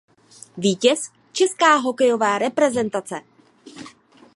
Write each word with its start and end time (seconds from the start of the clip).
Vítěz 0.57 1.11
Česká 1.31 1.75
hokejová 1.75 2.37
reprezentace. 2.37 3.21